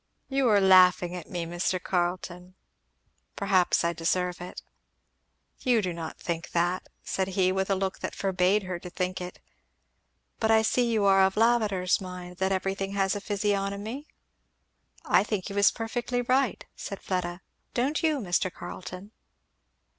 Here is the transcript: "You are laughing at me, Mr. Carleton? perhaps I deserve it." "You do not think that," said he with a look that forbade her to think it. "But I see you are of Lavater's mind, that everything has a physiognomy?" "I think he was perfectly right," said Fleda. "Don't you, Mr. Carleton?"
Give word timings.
"You 0.29 0.49
are 0.49 0.59
laughing 0.59 1.15
at 1.15 1.29
me, 1.29 1.45
Mr. 1.45 1.79
Carleton? 1.79 2.55
perhaps 3.35 3.83
I 3.83 3.93
deserve 3.93 4.41
it." 4.41 4.63
"You 5.59 5.79
do 5.79 5.93
not 5.93 6.17
think 6.17 6.53
that," 6.53 6.89
said 7.03 7.27
he 7.37 7.51
with 7.51 7.69
a 7.69 7.75
look 7.75 7.99
that 7.99 8.15
forbade 8.15 8.63
her 8.63 8.79
to 8.79 8.89
think 8.89 9.21
it. 9.21 9.39
"But 10.39 10.49
I 10.49 10.63
see 10.63 10.91
you 10.91 11.05
are 11.05 11.21
of 11.23 11.37
Lavater's 11.37 12.01
mind, 12.01 12.37
that 12.37 12.51
everything 12.51 12.93
has 12.93 13.15
a 13.15 13.21
physiognomy?" 13.21 14.07
"I 15.05 15.23
think 15.23 15.49
he 15.49 15.53
was 15.53 15.69
perfectly 15.69 16.23
right," 16.23 16.65
said 16.75 16.99
Fleda. 17.03 17.41
"Don't 17.75 18.01
you, 18.01 18.17
Mr. 18.17 18.51
Carleton?" 18.51 19.11